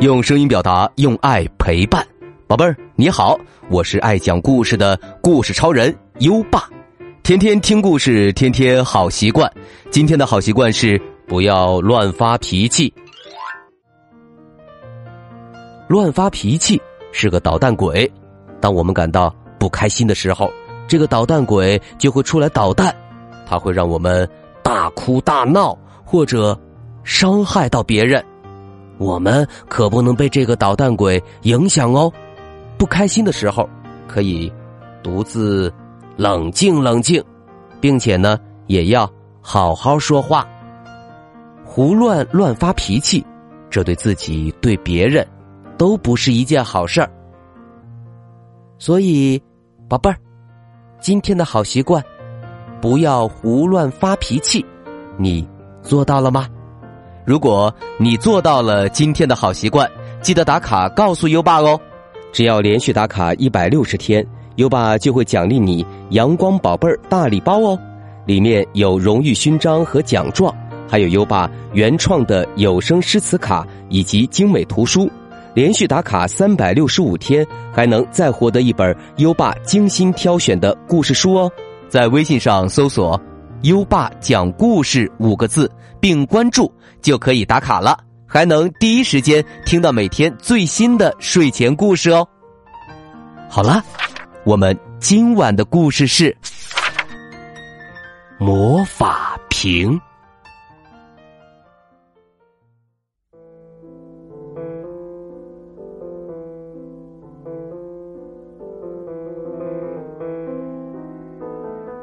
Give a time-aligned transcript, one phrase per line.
[0.00, 2.02] 用声音表达，用爱陪伴，
[2.46, 6.70] 宝贝儿你好，我是爱讲故事的故事超人优爸，
[7.22, 9.52] 天天听故事，天天好习惯。
[9.90, 12.90] 今天的好习惯是不要乱发脾气。
[15.86, 16.80] 乱发脾气
[17.12, 18.10] 是个捣蛋鬼，
[18.58, 20.50] 当我们感到不开心的时候，
[20.88, 22.96] 这个捣蛋鬼就会出来捣蛋，
[23.46, 24.26] 他会让我们
[24.62, 25.76] 大哭大闹，
[26.06, 26.58] 或者
[27.04, 28.24] 伤害到别人。
[29.00, 32.12] 我们可不能被这个捣蛋鬼影响哦！
[32.76, 33.66] 不开心的时候，
[34.06, 34.52] 可以
[35.02, 35.72] 独自
[36.18, 37.24] 冷静冷静，
[37.80, 40.46] 并且呢，也要好好说话。
[41.64, 43.24] 胡乱乱发脾气，
[43.70, 45.26] 这对自己对别人
[45.78, 47.10] 都不是一件好事儿。
[48.78, 49.42] 所以，
[49.88, 50.16] 宝贝儿，
[51.00, 52.04] 今天的好习惯，
[52.82, 54.62] 不要胡乱发脾气，
[55.16, 55.48] 你
[55.80, 56.46] 做到了吗？
[57.30, 59.88] 如果你做到了今天的好习惯，
[60.20, 61.78] 记得打卡告诉优爸哦。
[62.32, 67.78] 只要连续打卡一百六十天，优爸就会奖励你“阳光宝贝儿”大礼包哦。
[68.26, 70.52] 里面有荣誉勋章和奖状，
[70.88, 75.08] 还有优爸原创的有声诗词卡以及精美图书。
[75.54, 81.48] 连续打卡三百六十五天，还能再获得一本优爸精心挑选的故事书哦。
[81.88, 83.20] 在微信上搜索。
[83.62, 86.72] 优爸讲故事五个字，并关注
[87.02, 92.26] 就可以打卡了，还能第一时间听到每天最新的睡前故事哦。
[93.48, 93.84] 好了，
[94.44, 96.34] 我们今晚的故事是
[98.38, 100.00] 魔法瓶。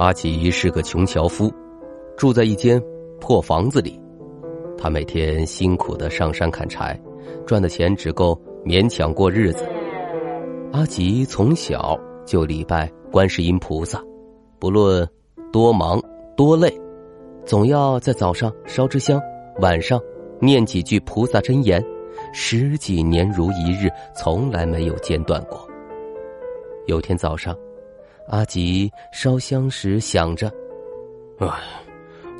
[0.00, 1.52] 阿吉是个穷樵夫，
[2.16, 2.82] 住在一间
[3.20, 4.00] 破房子里。
[4.78, 6.98] 他每天辛苦的上山砍柴，
[7.46, 8.34] 赚的钱只够
[8.64, 9.62] 勉强过日子。
[10.72, 14.02] 阿吉从小就礼拜观世音菩萨，
[14.58, 15.06] 不论
[15.52, 16.02] 多忙
[16.34, 16.74] 多累，
[17.44, 19.20] 总要在早上烧支香，
[19.58, 20.00] 晚上
[20.40, 21.84] 念几句菩萨真言，
[22.32, 25.68] 十几年如一日，从来没有间断过。
[26.86, 27.54] 有天早上。
[28.30, 30.48] 阿吉烧香时想着
[31.40, 31.48] ：“哎，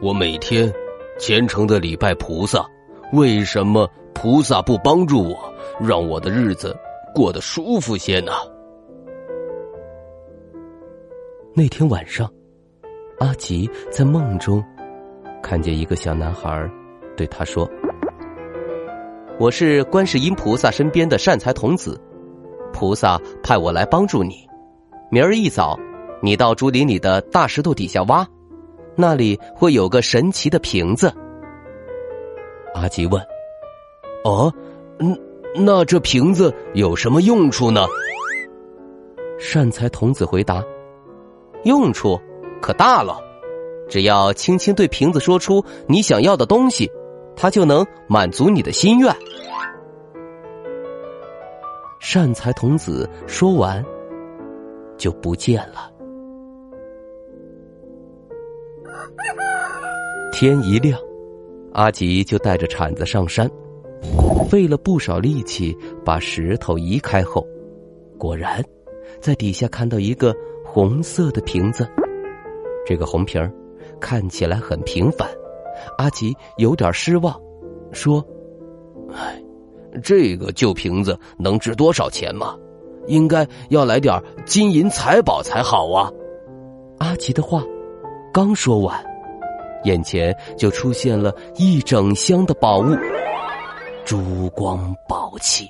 [0.01, 0.73] 我每天
[1.19, 2.65] 虔诚的礼拜菩萨，
[3.13, 6.77] 为什么菩萨不帮助我，让我的日子
[7.13, 8.31] 过得舒服些呢？”
[11.53, 12.33] 那天晚上，
[13.19, 14.65] 阿吉在梦中
[15.43, 16.71] 看见一个小男孩
[17.17, 17.69] 对他说
[19.41, 22.01] ：“我是观世音菩萨身边的善财童子，
[22.73, 24.49] 菩萨派我来帮助你。”
[25.13, 25.77] 明儿一早，
[26.23, 28.25] 你到竹林里的大石头底下挖，
[28.95, 31.13] 那里会有个神奇的瓶子。
[32.75, 33.21] 阿吉问
[34.23, 34.55] ：“哦，
[35.01, 35.19] 嗯，
[35.57, 37.87] 那这瓶子有什么用处呢？”
[39.37, 40.63] 善财童子回答
[41.65, 42.17] ：“用处
[42.63, 43.19] 可大了，
[43.89, 46.89] 只要轻轻对瓶子说出你想要的东西，
[47.35, 49.13] 它就能满足你的心愿。”
[51.99, 53.85] 善财童子说完。
[55.01, 55.91] 就不见了。
[60.31, 61.01] 天一亮，
[61.73, 63.51] 阿吉就带着铲子上山，
[64.49, 67.47] 费了不少力气把石头移开后，
[68.19, 68.63] 果然
[69.21, 71.89] 在底下看到一个红色的瓶子。
[72.87, 73.51] 这个红瓶儿
[73.99, 75.29] 看起来很平凡，
[75.97, 77.41] 阿吉有点失望，
[77.91, 78.25] 说
[79.13, 79.43] ：“哎，
[80.03, 82.55] 这个旧瓶子能值多少钱吗？”
[83.11, 86.11] 应该要来点金银财宝才好啊！
[86.99, 87.63] 阿吉的话
[88.33, 88.97] 刚说完，
[89.85, 92.97] 眼前就出现了一整箱的宝物，
[94.05, 95.69] 珠光宝气，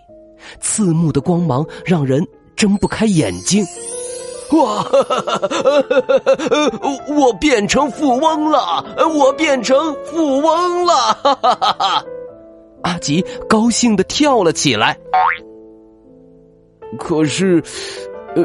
[0.60, 2.22] 刺目的光芒让人
[2.54, 3.64] 睁不开眼睛。
[4.52, 4.84] 哇！
[7.16, 8.84] 我变成富翁了！
[9.16, 12.04] 我变成富翁了！
[12.82, 14.98] 阿吉高兴的跳了起来。
[16.98, 17.62] 可是，
[18.34, 18.44] 呃，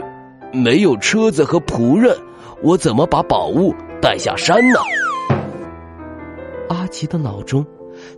[0.53, 2.15] 没有车子和仆人，
[2.61, 4.79] 我怎么把宝物带下山呢？
[6.69, 7.65] 阿奇的脑中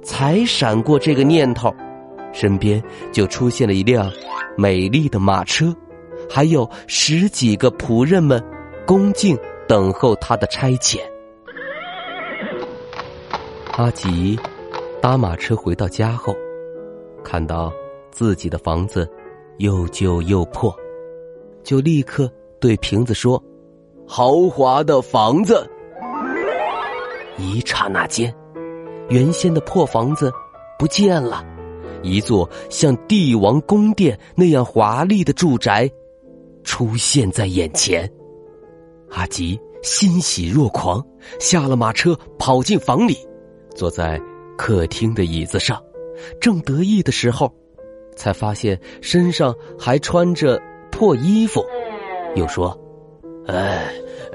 [0.03, 1.73] 才闪过这个念头，
[2.33, 2.81] 身边
[3.11, 4.11] 就出现了一辆
[4.57, 5.73] 美丽的马车，
[6.29, 8.43] 还有十几个仆人们
[8.85, 9.37] 恭敬
[9.67, 10.99] 等候他的差遣。
[13.77, 14.37] 阿吉
[15.01, 16.35] 搭马车回到家后，
[17.23, 17.71] 看到
[18.11, 19.09] 自己的房子。
[19.57, 20.75] 又旧又破，
[21.63, 23.43] 就立刻对瓶子说
[24.07, 25.67] ：“豪华的房子。”
[27.37, 28.33] 一刹那间，
[29.09, 30.31] 原先的破房子
[30.77, 31.43] 不见了，
[32.03, 35.89] 一座像帝王宫殿那样华丽的住宅
[36.63, 38.11] 出现在眼前。
[39.09, 41.03] 阿吉欣喜若狂，
[41.39, 43.17] 下了马车，跑进房里，
[43.75, 44.21] 坐在
[44.57, 45.81] 客厅的椅子上，
[46.39, 47.51] 正得意的时候，
[48.17, 50.61] 才发现身上还穿着
[50.91, 51.63] 破衣服，
[52.35, 52.77] 又说
[53.47, 53.93] ：“哎，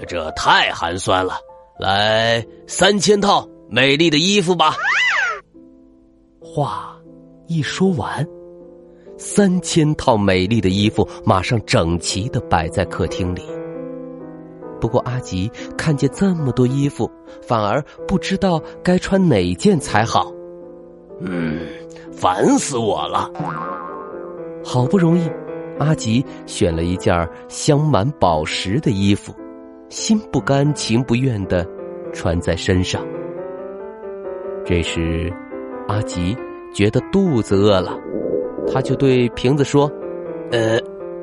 [0.08, 1.34] 这太寒酸了，
[1.78, 4.74] 来三千套美丽的衣服吧。”
[6.40, 6.96] 话
[7.46, 8.26] 一说完，
[9.18, 13.42] 三千套美丽的衣服马上整齐的摆在客厅里。
[14.80, 20.32] 不过阿吉看见这么多衣服，反而不知道该穿哪件才好。
[21.20, 21.66] 嗯，
[22.12, 23.30] 烦死我了！
[24.64, 25.28] 好不容易，
[25.78, 29.34] 阿吉选了一件镶满宝石的衣服，
[29.88, 31.66] 心不甘情不愿的
[32.12, 33.04] 穿在身上。
[34.64, 35.32] 这时。
[35.88, 36.34] 阿吉
[36.72, 37.98] 觉得肚子饿了，
[38.72, 39.90] 他就对瓶子说
[40.52, 40.78] ：“呃，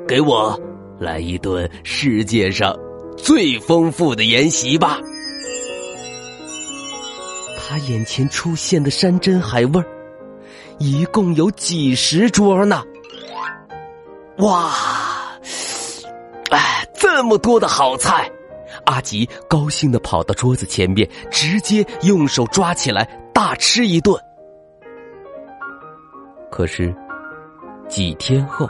[0.06, 0.54] 给我
[0.98, 2.76] 来一顿世界上
[3.16, 5.00] 最丰富的筵席吧。”
[7.58, 9.86] 他眼前出现的山珍海味儿
[10.80, 12.82] 一共有几十桌呢！
[14.38, 14.72] 哇，
[16.50, 18.30] 哎，这么多的好菜！
[18.86, 23.04] 阿吉高兴的跑到桌子前面，直接用手抓起来
[23.34, 24.18] 大吃一顿。
[26.50, 26.94] 可是，
[27.86, 28.66] 几天后，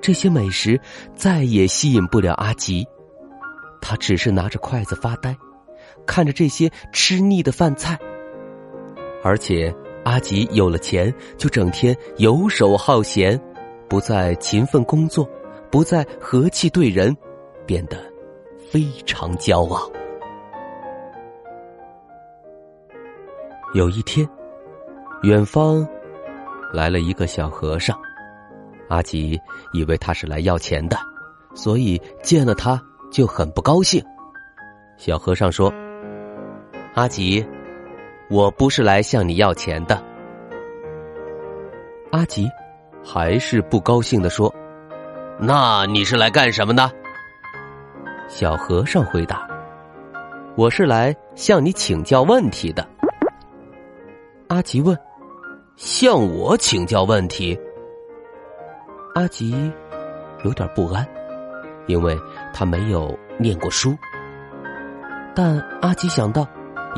[0.00, 0.80] 这些美食
[1.16, 2.86] 再也吸引不了阿吉，
[3.80, 5.36] 他只是拿着筷子发呆，
[6.06, 7.98] 看着这些吃腻的饭菜。
[9.24, 9.74] 而且，
[10.08, 13.38] 阿吉有了钱，就整天游手好闲，
[13.90, 15.28] 不再勤奋工作，
[15.70, 17.14] 不再和气对人，
[17.66, 17.98] 变得
[18.70, 19.92] 非常骄傲。
[23.74, 24.26] 有一天，
[25.24, 25.86] 远方。
[26.72, 27.98] 来了一个小和尚，
[28.88, 29.38] 阿吉
[29.74, 30.96] 以为他是来要钱的，
[31.54, 34.02] 所以见了他就很不高兴。
[34.96, 35.72] 小和尚说
[36.94, 37.46] ：“阿吉，
[38.30, 40.02] 我不是来向你要钱的。”
[42.12, 42.48] 阿吉
[43.04, 44.54] 还是不高兴的说
[45.38, 46.90] ：“那你是来干什么呢？”
[48.28, 49.48] 小和尚回答
[50.56, 52.86] ：“我是来向你请教问题的。”
[54.48, 54.98] 阿吉问。
[55.76, 57.56] 向我请教问题，
[59.14, 59.72] 阿吉
[60.42, 61.06] 有点不安，
[61.86, 62.18] 因为
[62.52, 63.96] 他没有念过书。
[65.36, 66.44] 但阿吉想到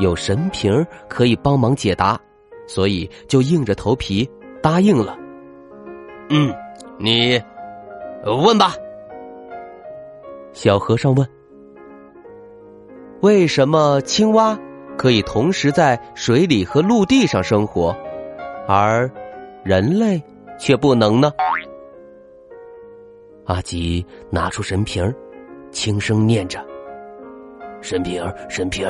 [0.01, 2.19] 有神瓶可以帮忙解答，
[2.67, 4.29] 所以就硬着头皮
[4.61, 5.17] 答应了。
[6.29, 6.53] 嗯，
[6.97, 7.41] 你
[8.45, 8.73] 问吧。
[10.53, 11.25] 小和尚问
[13.21, 14.57] ：“为什么青蛙
[14.97, 17.95] 可以同时在水里和陆地上生活？”
[18.67, 19.09] 而
[19.63, 20.21] 人类
[20.59, 21.31] 却不能呢？
[23.45, 25.13] 阿吉拿出神瓶
[25.71, 26.63] 轻声念着
[27.81, 28.87] ：“神瓶神瓶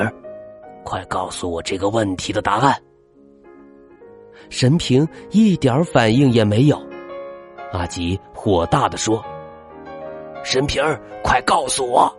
[0.84, 2.76] 快告诉我这个问题的答案。”
[4.50, 6.80] 神平一点反应也没有。
[7.72, 9.24] 阿吉火大的说
[10.44, 12.12] ：“神平儿快告诉我！”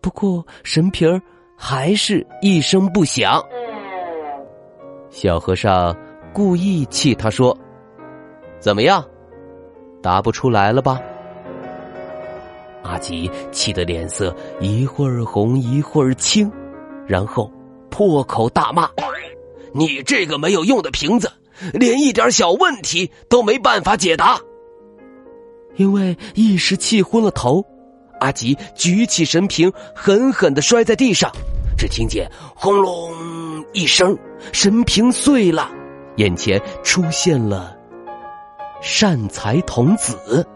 [0.00, 1.20] 不过神平儿
[1.56, 3.40] 还是一声不响。
[5.10, 5.96] 小和尚
[6.32, 7.56] 故意气他说
[8.58, 9.04] ：“怎么样，
[10.02, 11.00] 答不出来了吧？”
[12.82, 16.50] 阿吉气得脸色一会儿红一会儿青，
[17.12, 17.52] 然后
[17.90, 18.88] 破口大骂
[19.74, 21.30] ：“你这个没有用的瓶子，
[21.74, 24.40] 连一点小问题都没办法解答！”
[25.76, 27.62] 因为一时气昏了头，
[28.20, 31.30] 阿吉举起神瓶，狠狠的摔在地上，
[31.76, 33.12] 只听见轰隆。
[33.74, 34.16] 一声，
[34.50, 35.70] 神瓶碎了，
[36.16, 37.76] 眼前出现了
[38.80, 40.46] 善财童子。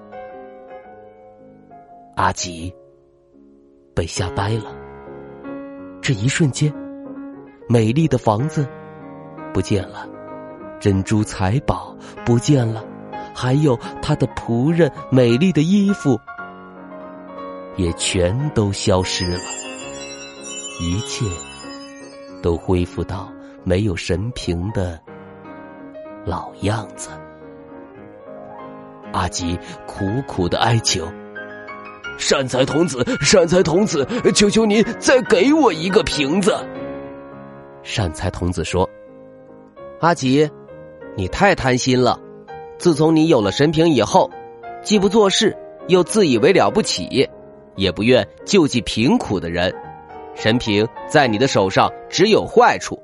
[2.15, 2.73] 阿吉
[3.95, 4.86] 被吓呆了。
[6.07, 6.73] 这一瞬间，
[7.69, 8.65] 美丽的房子
[9.53, 10.09] 不见了，
[10.79, 12.85] 珍珠财宝不见了，
[13.35, 16.17] 还有他的仆人美丽的衣服
[17.75, 19.41] 也全都消失了，
[20.81, 21.27] 一切。
[22.41, 23.29] 都恢复到
[23.65, 25.01] 没有神瓶的
[26.25, 27.11] 老样子。
[29.13, 29.59] 阿吉
[29.89, 31.05] 苦苦的哀求
[32.19, 36.55] ：“善财童子善财童子，求求您再给我一个瓶子。
[37.83, 38.89] 善财童子说，
[40.01, 40.49] 阿吉，
[41.17, 42.19] 你太贪心了，
[42.79, 44.31] 自从你有了神瓶以后，
[44.83, 45.57] 既不做事，
[45.89, 47.29] 又自以为了不起，
[47.77, 49.73] 也不愿救济贫苦的人，
[50.35, 53.01] 神瓶在你的手上只有坏处。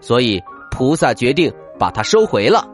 [0.00, 2.68] 所以菩萨决定把它收回了。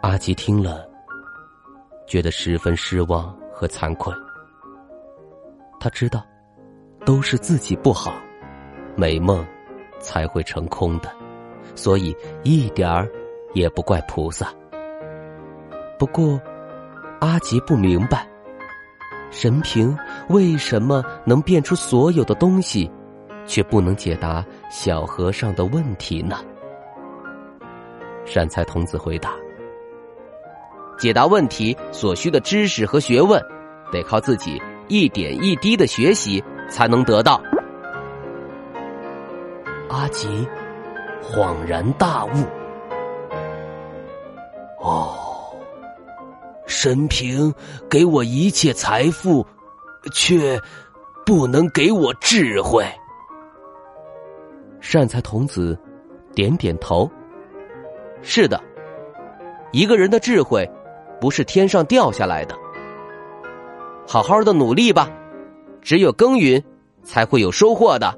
[0.00, 0.87] 阿吉听了。
[2.08, 4.12] 觉得十分失望和惭愧。
[5.78, 6.24] 他知道，
[7.04, 8.14] 都是自己不好，
[8.96, 9.46] 美梦
[10.00, 11.08] 才会成空的，
[11.76, 13.08] 所以一点儿
[13.52, 14.52] 也不怪菩萨。
[15.98, 16.40] 不过，
[17.20, 18.26] 阿吉不明白，
[19.30, 19.96] 神平
[20.30, 22.90] 为什么能变出所有的东西，
[23.46, 26.38] 却不能解答小和尚的问题呢？
[28.24, 29.32] 善财童子回答。
[30.98, 33.40] 解答问题所需的知识和学问，
[33.92, 37.40] 得靠自己一点一滴的学习才能得到。
[39.88, 40.46] 阿吉
[41.22, 42.30] 恍然大悟：
[44.82, 45.16] 哦，
[46.66, 47.54] 神平
[47.88, 49.46] 给我一切财富，
[50.12, 50.60] 却
[51.24, 52.84] 不能给我智慧。
[54.80, 55.78] 善财童子
[56.34, 57.10] 点点头
[58.20, 58.62] ：“是的，
[59.72, 60.68] 一个人的智慧。”
[61.20, 62.54] 不是天上掉下来的，
[64.06, 65.10] 好好的努力吧，
[65.80, 66.62] 只有耕耘，
[67.02, 68.16] 才会有收获的。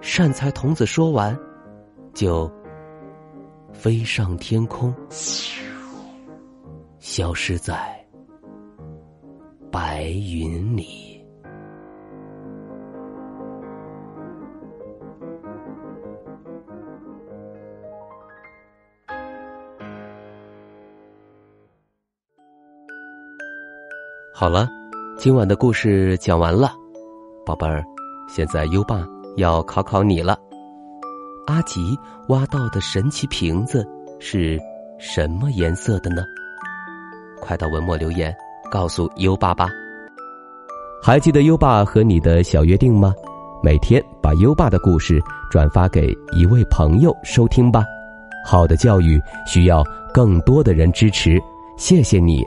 [0.00, 1.36] 善财童子说完，
[2.14, 2.50] 就
[3.72, 4.94] 飞上天空，
[6.98, 7.74] 消失在
[9.70, 11.07] 白云里。
[24.40, 24.68] 好了，
[25.16, 26.70] 今晚的故事讲完了，
[27.44, 27.82] 宝贝儿，
[28.28, 29.04] 现在优爸
[29.36, 30.38] 要考考你了。
[31.48, 33.84] 阿吉挖到的神奇瓶子
[34.20, 34.56] 是
[34.96, 36.22] 什么颜色的呢？
[37.40, 38.32] 快到文末留言
[38.70, 39.68] 告诉优爸吧。
[41.02, 43.12] 还记得优爸和你的小约定吗？
[43.60, 47.82] 每天把优爸的故事转发给一位朋友收听吧。
[48.46, 49.82] 好的教育需要
[50.14, 51.40] 更多的人支持，
[51.76, 52.46] 谢谢你。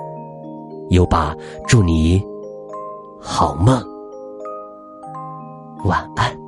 [0.91, 1.33] 又把，
[1.65, 2.21] 祝你
[3.17, 3.81] 好梦，
[5.85, 6.40] 晚安。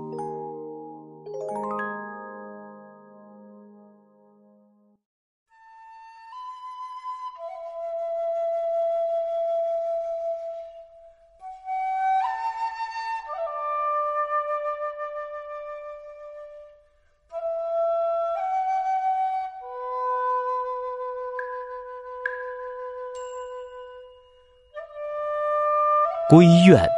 [26.34, 26.90] 闺怨，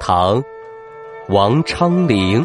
[0.00, 0.42] 唐，
[1.28, 2.42] 王昌龄。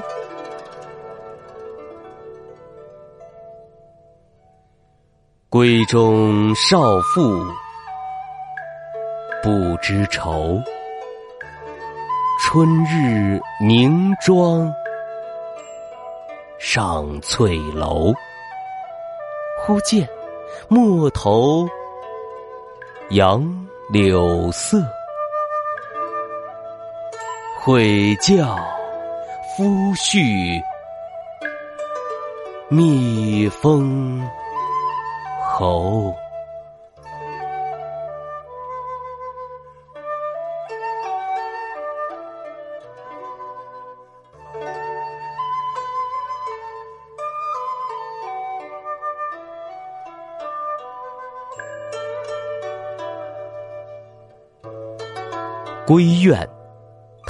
[5.50, 7.42] 闺中少妇
[9.42, 10.60] 不知愁，
[12.42, 14.70] 春日凝妆
[16.60, 18.14] 上翠楼。
[19.62, 20.06] 忽见
[20.68, 21.66] 陌头
[23.12, 23.42] 杨
[23.90, 24.84] 柳色。
[27.62, 28.58] 悔教
[29.58, 30.64] 夫婿
[32.70, 34.22] 觅封
[35.42, 36.16] 侯。
[55.86, 56.59] 归院。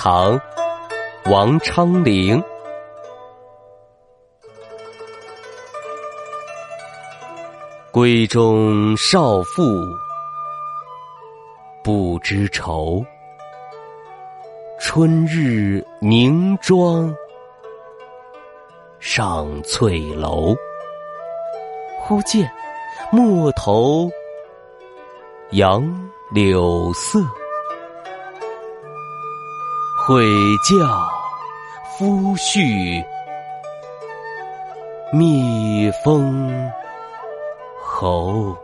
[0.01, 0.39] 唐，
[1.25, 2.41] 王昌龄。
[7.91, 9.61] 闺中少妇
[11.83, 13.03] 不知愁，
[14.79, 17.13] 春日凝妆
[19.01, 20.55] 上翠楼。
[21.99, 22.49] 忽见
[23.11, 24.09] 陌头
[25.51, 25.83] 杨
[26.31, 27.19] 柳色。
[30.09, 30.25] 会
[30.57, 31.07] 教
[31.95, 33.05] 夫婿
[35.13, 36.67] 蜜蜂
[37.79, 38.57] 侯。